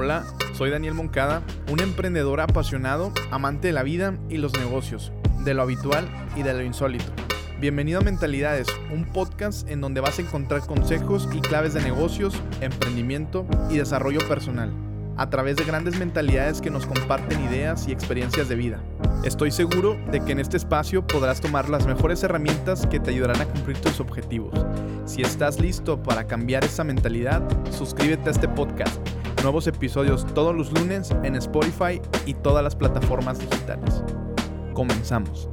[0.00, 5.10] Hola, soy Daniel Moncada, un emprendedor apasionado, amante de la vida y los negocios,
[5.44, 7.06] de lo habitual y de lo insólito.
[7.60, 12.40] Bienvenido a Mentalidades, un podcast en donde vas a encontrar consejos y claves de negocios,
[12.60, 14.70] emprendimiento y desarrollo personal,
[15.16, 18.80] a través de grandes mentalidades que nos comparten ideas y experiencias de vida.
[19.24, 23.40] Estoy seguro de que en este espacio podrás tomar las mejores herramientas que te ayudarán
[23.40, 24.64] a cumplir tus objetivos.
[25.06, 29.00] Si estás listo para cambiar esa mentalidad, suscríbete a este podcast
[29.42, 34.02] Nuevos episodios todos los lunes en Spotify y todas las plataformas digitales.
[34.74, 35.48] Comenzamos.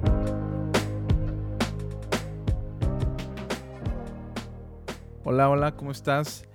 [5.24, 6.46] Hola, hola, ¿cómo estás?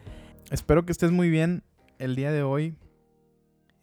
[0.50, 1.62] Espero que estés muy bien
[1.98, 2.76] el día de hoy.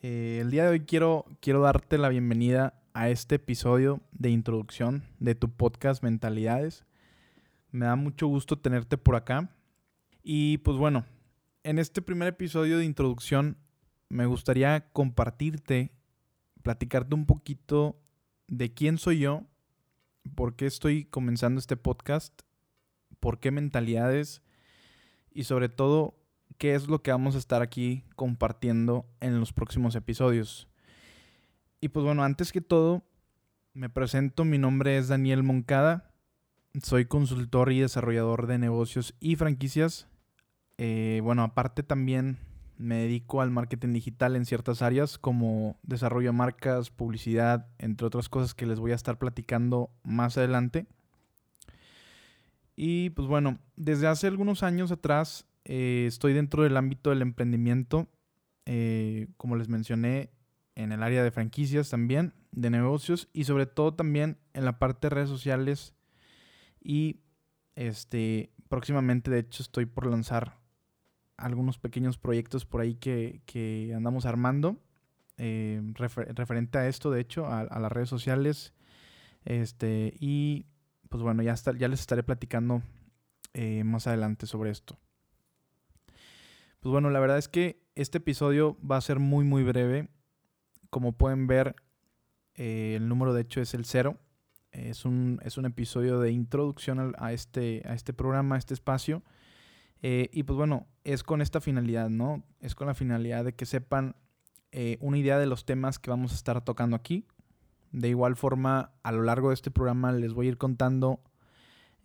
[0.01, 5.03] Eh, el día de hoy quiero, quiero darte la bienvenida a este episodio de introducción
[5.19, 6.85] de tu podcast Mentalidades.
[7.71, 9.49] Me da mucho gusto tenerte por acá.
[10.21, 11.05] Y pues bueno,
[11.67, 13.57] en este primer episodio de introducción
[14.07, 15.91] me gustaría compartirte,
[16.63, 17.99] platicarte un poquito
[18.47, 19.43] de quién soy yo,
[20.33, 22.41] por qué estoy comenzando este podcast,
[23.19, 24.41] por qué mentalidades
[25.29, 26.17] y sobre todo
[26.57, 30.69] qué es lo que vamos a estar aquí compartiendo en los próximos episodios.
[31.81, 33.03] Y pues bueno, antes que todo,
[33.73, 36.13] me presento, mi nombre es Daniel Moncada,
[36.81, 40.07] soy consultor y desarrollador de negocios y franquicias
[40.77, 42.37] eh, bueno, aparte también
[42.77, 48.29] me dedico al marketing digital en ciertas áreas como desarrollo de marcas, publicidad, entre otras
[48.29, 50.85] cosas que les voy a estar platicando más adelante.
[52.75, 58.07] Y pues bueno, desde hace algunos años atrás eh, estoy dentro del ámbito del emprendimiento,
[58.65, 60.29] eh, como les mencioné,
[60.75, 65.07] en el área de franquicias también, de negocios y sobre todo también en la parte
[65.07, 65.95] de redes sociales.
[66.79, 67.21] Y
[67.75, 70.56] este, próximamente, de hecho, estoy por lanzar
[71.37, 74.77] algunos pequeños proyectos por ahí que, andamos armando.
[75.37, 78.73] Eh, referente a esto, de hecho, a, las redes sociales.
[79.45, 80.65] Este, y
[81.09, 82.81] pues bueno, ya, ya les estaré platicando
[83.53, 84.97] eh, más adelante sobre esto.
[86.79, 90.09] Pues bueno, la verdad es que este episodio va a ser muy, muy breve.
[90.89, 91.75] Como pueden ver,
[92.55, 94.17] eh, el número de hecho es el cero.
[94.71, 99.23] Es un, es un episodio de introducción a, este, a este programa, a este espacio.
[100.01, 102.43] Y pues bueno, es con esta finalidad, ¿no?
[102.59, 104.17] Es con la finalidad de que sepan
[104.73, 107.25] eh, una idea de los temas que vamos a estar tocando aquí.
[107.93, 111.21] De igual forma, a lo largo de este programa les voy a ir contando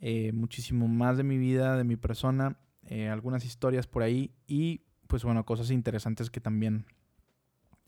[0.01, 2.59] eh, muchísimo más de mi vida, de mi persona,
[3.11, 6.85] algunas historias por ahí y pues bueno, cosas interesantes que también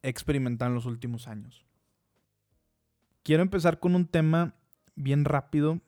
[0.03, 1.65] he experimentado en los últimos años.
[3.23, 4.55] Quiero empezar con un tema
[4.95, 5.81] bien rápido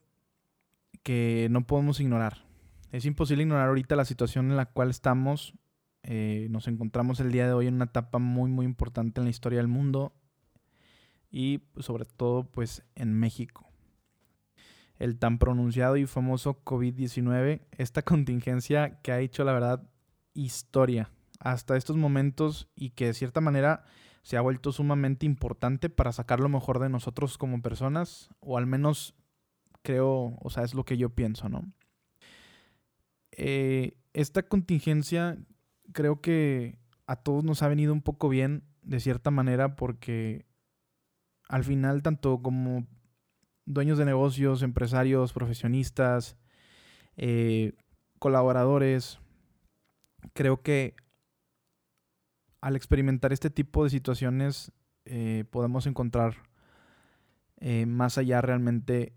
[1.03, 2.46] que no podemos ignorar.
[2.97, 5.53] Es imposible ignorar ahorita la situación en la cual estamos.
[6.03, 9.31] Eh, nos encontramos el día de hoy en una etapa muy, muy importante en la
[9.31, 10.15] historia del mundo
[11.31, 13.69] y sobre todo pues en México.
[14.99, 19.87] El tan pronunciado y famoso COVID-19, esta contingencia que ha hecho la verdad
[20.33, 23.85] historia hasta estos momentos y que de cierta manera
[24.23, 28.65] se ha vuelto sumamente importante para sacar lo mejor de nosotros como personas, o al
[28.65, 29.15] menos
[29.83, 31.76] creo, o sea, es lo que yo pienso, ¿no?
[33.37, 35.39] Eh, esta contingencia
[35.93, 40.47] creo que a todos nos ha venido un poco bien, de cierta manera, porque
[41.49, 42.87] al final, tanto como
[43.67, 46.37] dueños de negocios, empresarios, profesionistas,
[47.17, 47.75] eh,
[48.19, 49.19] colaboradores,
[50.33, 50.97] creo que
[52.61, 54.73] al experimentar este tipo de situaciones
[55.05, 56.35] eh, podemos encontrar
[57.87, 59.17] más allá realmente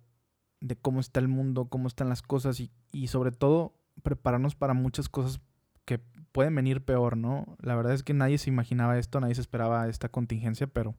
[0.62, 4.74] de cómo está el mundo, cómo están las cosas y, y sobre todo prepararnos para
[4.74, 5.42] muchas cosas
[5.86, 6.00] que
[6.32, 7.58] pueden venir peor, ¿no?
[7.62, 10.96] La verdad es que nadie se imaginaba esto, nadie se esperaba esta contingencia, pero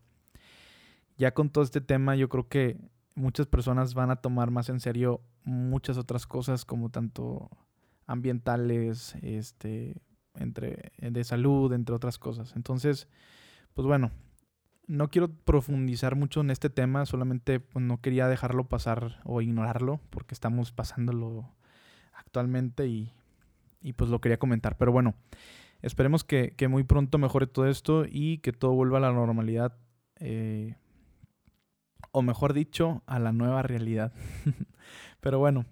[1.17, 2.79] ya con todo este tema yo creo que
[3.15, 7.51] muchas personas van a tomar más en serio muchas otras cosas como tanto
[8.07, 10.03] ambientales, este,
[10.35, 12.55] entre, de salud, entre otras cosas.
[12.57, 13.09] Entonces,
[13.75, 14.11] pues bueno,
[14.87, 20.01] no quiero profundizar mucho en este tema, solamente pues, no quería dejarlo pasar o ignorarlo
[20.11, 21.49] porque estamos pasándolo
[22.21, 23.13] actualmente y,
[23.97, 24.77] pues lo quería comentar.
[24.77, 25.15] Pero bueno,
[25.83, 29.77] esperemos que, muy pronto mejore todo esto y que todo vuelva a la normalidad.
[30.17, 30.77] Eh,
[32.13, 34.13] o mejor dicho, a la nueva realidad.
[35.21, 35.67] Pero bueno,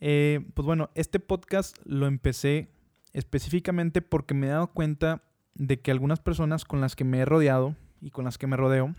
[0.00, 2.70] eh, pues bueno, este podcast lo empecé
[3.12, 5.22] específicamente porque me he dado cuenta
[5.54, 8.56] de que algunas personas con las que me he rodeado y con las que me
[8.56, 8.94] rodeo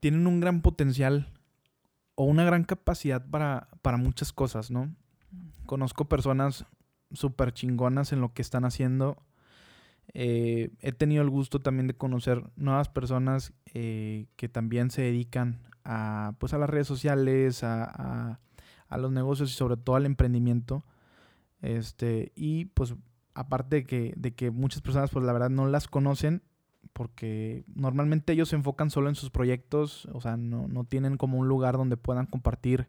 [0.00, 1.28] tienen un gran potencial
[2.20, 4.94] o una gran capacidad para, para muchas cosas, ¿no?
[5.64, 6.66] Conozco personas
[7.12, 9.16] súper chingonas en lo que están haciendo.
[10.12, 15.62] Eh, he tenido el gusto también de conocer nuevas personas eh, que también se dedican
[15.82, 18.38] a, pues, a las redes sociales, a,
[18.98, 20.84] los negocios y sobre todo al emprendimiento.
[21.62, 22.96] Este, y pues
[23.32, 26.42] aparte de que, de que muchas personas pues la verdad no las conocen
[26.92, 31.38] porque normalmente ellos se enfocan solo en sus proyectos, o sea, no, no tienen como
[31.38, 32.88] un lugar donde puedan compartir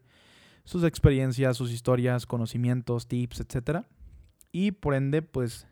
[0.64, 3.86] sus experiencias, sus historias, conocimientos, tips, etc.
[4.52, 5.68] Y por ende, pues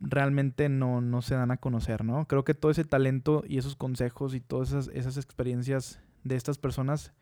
[0.00, 2.26] realmente no, no se dan a conocer, ¿no?
[2.26, 6.58] Creo que todo ese talento y esos consejos y todas esas, esas experiencias de estas
[6.58, 7.12] personas,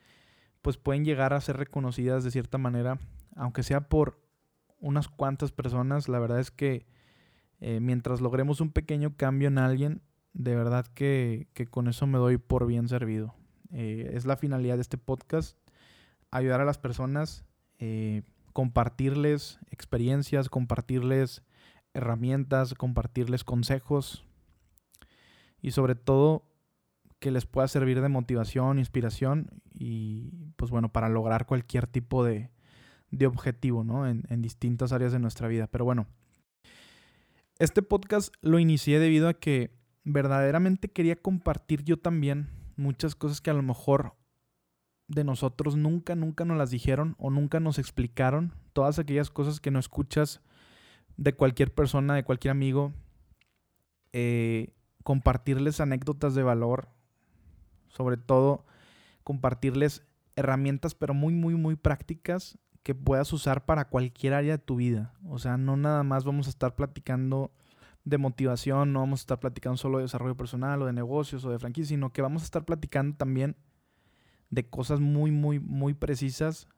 [0.62, 2.98] pues pueden llegar a ser reconocidas de cierta manera,
[3.36, 4.20] aunque sea por
[4.78, 6.08] unas cuantas personas.
[6.08, 6.86] La verdad es que
[7.60, 10.02] eh, mientras logremos un pequeño cambio en alguien,
[10.32, 13.34] de verdad que, que con eso me doy por bien servido.
[13.72, 15.56] Eh, es la finalidad de este podcast,
[16.30, 17.44] ayudar a las personas,
[17.78, 18.22] eh,
[18.52, 21.42] compartirles experiencias, compartirles
[21.94, 24.24] herramientas, compartirles consejos
[25.60, 26.44] y sobre todo
[27.18, 32.50] que les pueda servir de motivación, inspiración y pues bueno, para lograr cualquier tipo de,
[33.10, 34.06] de objetivo, ¿no?
[34.06, 35.66] En, en, distintas áreas de nuestra vida.
[35.66, 36.06] Pero bueno,
[37.60, 39.70] este podcast lo inicié debido a que
[40.02, 44.14] verdaderamente quería compartir yo también muchas cosas que a lo mejor
[45.08, 48.54] de nosotros nunca, nunca nos las dijeron o nunca nos explicaron.
[48.72, 50.40] Todas aquellas cosas que no escuchas
[51.18, 52.94] de cualquier persona, de cualquier amigo,
[54.14, 54.72] eh,
[55.04, 56.88] compartirles anécdotas de valor,
[57.88, 58.64] sobre todo
[59.22, 60.02] compartirles
[60.34, 65.12] herramientas, pero muy, muy, muy prácticas que puedas usar para cualquier área de tu vida.
[65.26, 67.52] O sea, no nada más vamos a estar platicando
[68.04, 71.50] de motivación, no vamos a estar platicando solo de desarrollo personal o de negocios o
[71.50, 73.56] de franquicia, sino que vamos a estar platicando también
[74.48, 76.68] de cosas muy, muy, muy precisas,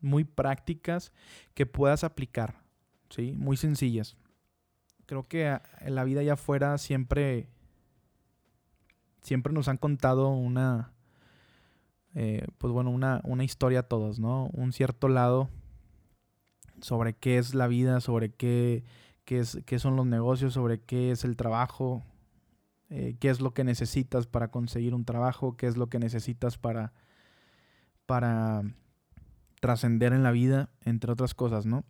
[0.00, 1.12] muy prácticas
[1.54, 2.62] que puedas aplicar.
[3.08, 3.32] ¿sí?
[3.32, 4.16] Muy sencillas.
[5.06, 7.48] Creo que en la vida allá afuera siempre,
[9.22, 10.92] siempre nos han contado una,
[12.14, 14.50] eh, pues bueno, una, una historia a todos, ¿no?
[14.52, 15.48] Un cierto lado
[16.80, 18.84] sobre qué es la vida, sobre qué,
[19.24, 22.02] qué, es, qué son los negocios, sobre qué es el trabajo,
[22.90, 26.56] eh, qué es lo que necesitas para conseguir un trabajo, qué es lo que necesitas
[26.56, 26.92] para,
[28.06, 28.62] para
[29.60, 31.84] trascender en la vida, entre otras cosas, ¿no?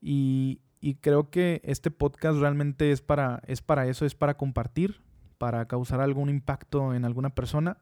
[0.00, 0.60] Y,
[1.00, 5.00] creo que este podcast realmente es para, es para eso, es para compartir,
[5.38, 7.78] para causar algún impacto en alguna persona.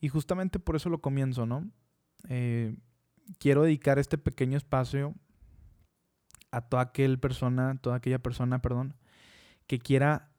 [0.00, 1.70] Y justamente por eso lo comienzo, ¿no?
[2.28, 2.76] Eh,
[3.38, 5.14] quiero dedicar este pequeño espacio
[6.50, 8.94] a toda aquella persona, toda aquella persona, perdón,
[9.66, 10.30] que quiera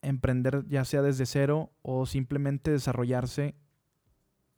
[0.00, 3.54] emprender ya sea desde cero o simplemente desarrollarse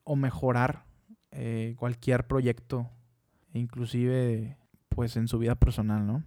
[0.05, 0.87] o mejorar
[1.31, 2.91] eh, cualquier proyecto,
[3.53, 4.57] inclusive
[4.89, 6.23] pues en su vida personal, ¿no?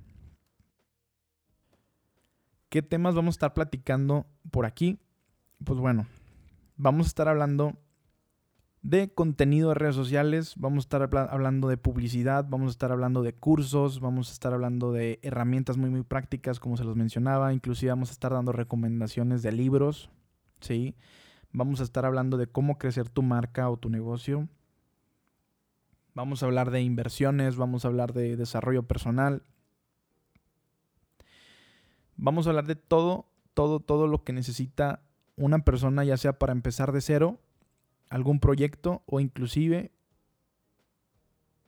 [2.70, 5.00] ¿Qué temas vamos a estar platicando por aquí?
[5.64, 6.06] Pues bueno,
[6.78, 7.78] vamos a estar hablando
[8.82, 13.22] de contenido de redes sociales, vamos a estar hablando de publicidad, vamos a estar hablando
[13.22, 17.54] de cursos, vamos a estar hablando de herramientas muy muy prácticas como se los mencionaba,
[17.54, 20.10] inclusive vamos a estar dando recomendaciones de libros,
[20.62, 20.96] ¿sí?
[21.52, 24.48] Vamos a estar hablando de cómo crecer tu marca o tu negocio,
[26.18, 29.44] Vamos a hablar de inversiones, vamos a hablar de desarrollo personal.
[32.16, 35.04] Vamos a hablar de todo, todo, todo lo que necesita
[35.38, 37.40] una persona, ya sea para empezar de cero,
[38.10, 39.92] algún proyecto o inclusive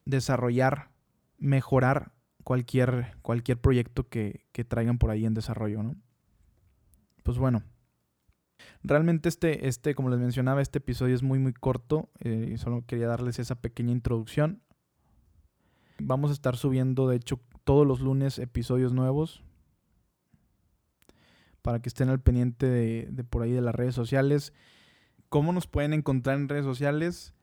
[0.05, 0.89] desarrollar,
[1.38, 2.11] mejorar
[2.43, 5.95] cualquier, cualquier proyecto que, traigan por ahí en desarrollo, ¿no?
[7.23, 7.63] Pues bueno,
[8.83, 12.09] Realmente este, este, como les mencionaba, este episodio es muy muy corto.
[12.19, 14.61] Eh, solo quería darles esa pequeña introducción.
[15.99, 19.43] Vamos a estar subiendo, de hecho, todos los lunes episodios nuevos.
[21.61, 24.53] Para que estén al pendiente de, por ahí de las redes sociales.
[25.29, 27.33] ¿Cómo nos pueden encontrar en redes sociales?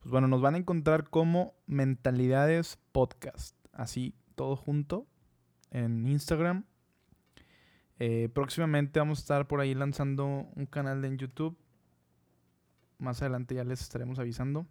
[0.00, 3.56] Pues bueno, nos van a encontrar como Mentalidades Podcast.
[3.72, 5.06] Así, todo junto.
[5.70, 6.64] En Instagram,
[7.98, 11.56] eh, próximamente vamos a estar por ahí lanzando un canal en YouTube.
[12.98, 14.66] Más adelante ya les estaremos avisando.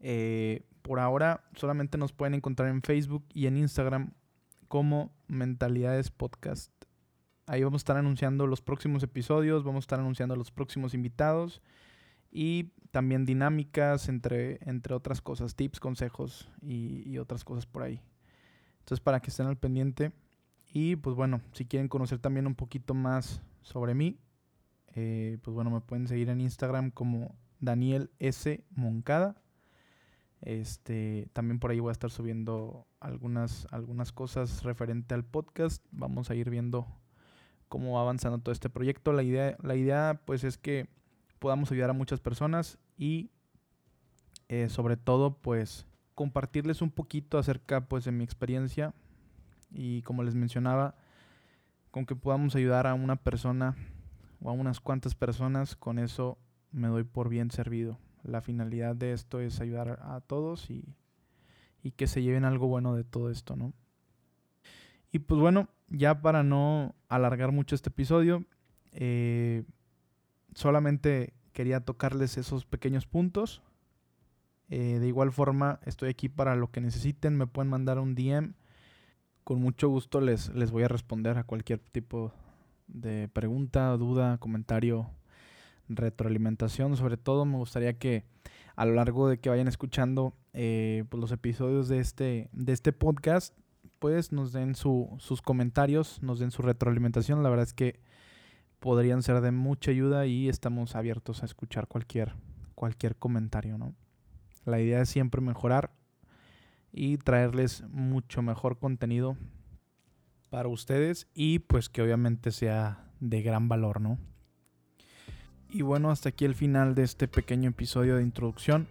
[0.00, 4.12] Eh, por ahora solamente nos pueden encontrar en Facebook y en Instagram
[4.68, 6.73] como Mentalidades Podcast.
[7.46, 11.60] Ahí vamos a estar anunciando los próximos episodios, vamos a estar anunciando los próximos invitados
[12.30, 18.00] y también dinámicas, entre, entre otras cosas, tips, consejos y, otras cosas por ahí.
[18.80, 20.12] Entonces para que estén al pendiente.
[20.72, 24.18] Y pues bueno, si quieren conocer también un poquito más sobre mí,
[24.94, 28.64] eh, pues bueno, me pueden seguir en Instagram como Daniel S.
[28.70, 29.36] Moncada.
[30.40, 35.84] Este, también por ahí voy a estar subiendo algunas, algunas cosas referente al podcast.
[35.92, 36.86] Vamos a ir viendo
[37.68, 39.12] cómo va avanzando todo este proyecto.
[39.12, 40.88] La idea, la idea pues es que
[41.38, 43.30] podamos ayudar a muchas personas y
[44.48, 48.94] eh, sobre todo pues compartirles un poquito acerca pues de mi experiencia
[49.70, 50.94] y como les mencionaba,
[51.90, 53.76] con que podamos ayudar a una persona
[54.40, 56.38] o a unas cuantas personas, con eso
[56.70, 57.98] me doy por bien servido.
[58.22, 60.94] La finalidad de esto es ayudar a todos y,
[61.82, 63.72] y que se lleven algo bueno de todo esto, ¿no?
[65.14, 68.44] Y pues bueno, ya para no alargar mucho este episodio,
[68.90, 69.62] eh,
[70.56, 73.62] solamente quería tocarles esos pequeños puntos.
[74.70, 77.36] Eh, de igual forma, estoy aquí para lo que necesiten.
[77.36, 78.54] Me pueden mandar un DM.
[79.44, 82.32] Con mucho gusto les, les voy a responder a cualquier tipo
[82.88, 85.12] de pregunta, duda, comentario,
[85.88, 86.96] retroalimentación.
[86.96, 88.24] Sobre todo me gustaría que
[88.74, 92.92] a lo largo de que vayan escuchando eh, pues los episodios de este, de este
[92.92, 93.56] podcast,
[94.04, 97.42] pues nos den sus comentarios, nos den su retroalimentación.
[97.42, 98.00] La verdad es que
[98.78, 102.34] podrían ser de mucha ayuda y estamos abiertos a escuchar cualquier,
[102.74, 103.94] cualquier comentario, ¿no?
[104.66, 105.90] La idea es siempre mejorar
[106.92, 109.38] y traerles mucho mejor contenido
[110.50, 114.18] para ustedes y pues que obviamente sea de gran valor, ¿no?
[115.70, 118.86] Y bueno, hasta aquí el final de este pequeño episodio de introducción.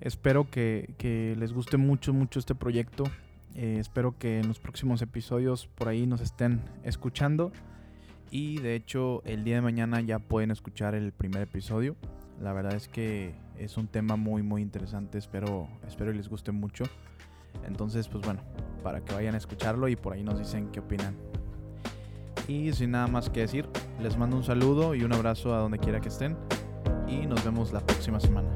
[0.00, 3.04] Espero que, les guste mucho, mucho este proyecto.
[3.54, 7.52] Eh, espero que en los próximos episodios por ahí nos estén escuchando.
[8.30, 11.96] Y de hecho, el día de mañana ya pueden escuchar el primer episodio.
[12.40, 15.18] La verdad es que es un tema muy, muy interesante.
[15.18, 16.84] Espero, espero les guste mucho.
[17.64, 18.40] Entonces, pues bueno,
[18.82, 21.14] para que vayan a escucharlo y por ahí nos dicen qué opinan.
[22.48, 23.68] Y sin nada más que decir,
[24.02, 26.36] les mando un saludo y un abrazo a donde quiera que estén.
[27.06, 28.48] Y nos vemos la próxima semana.